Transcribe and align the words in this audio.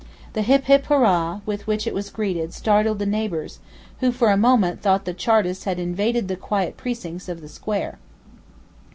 The 0.33 0.41
'Hip, 0.41 0.65
hip, 0.65 0.87
hurrah!' 0.87 1.41
with 1.45 1.67
which 1.67 1.85
it 1.85 1.93
was 1.93 2.09
greeted 2.09 2.55
startled 2.55 2.97
the 2.97 3.05
neighbours, 3.05 3.59
who 3.99 4.11
for 4.11 4.31
a 4.31 4.35
moment 4.35 4.81
thought 4.81 5.05
the 5.05 5.13
Chartists 5.13 5.65
had 5.65 5.77
invaded 5.77 6.27
the 6.27 6.35
quiet 6.35 6.75
precincts 6.75 7.29
of 7.29 7.39
the 7.39 7.47
square. 7.47 7.99